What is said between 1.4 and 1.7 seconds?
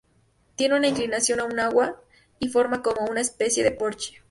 a un